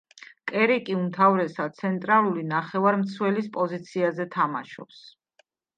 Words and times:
კერიკი 0.51 0.95
უმთავრესად 0.99 1.77
ცენტრალური 1.81 2.47
ნახევარმცველის 2.55 3.53
პოზიციაზე 3.61 4.31
თამაშობს. 4.39 5.07